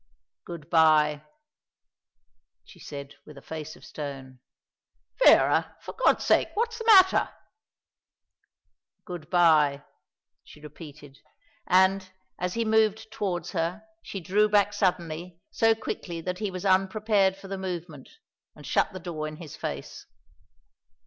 [0.45, 1.25] "Good bye,"
[2.63, 4.39] she said, with a face of stone.
[5.23, 6.47] "Vera, for God's sake!
[6.55, 7.29] What's the matter?"
[9.05, 9.83] "Good bye,"
[10.43, 11.19] she repeated,
[11.67, 12.09] and,
[12.39, 17.37] as he moved towards her, she drew back suddenly, so quickly that he was unprepared
[17.37, 18.09] for the movement,
[18.55, 20.07] and shut the door in his face.